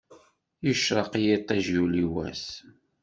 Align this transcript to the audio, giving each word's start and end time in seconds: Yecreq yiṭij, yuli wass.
Yecreq 0.65 1.11
yiṭij, 1.23 1.65
yuli 1.75 2.05
wass. 2.13 2.45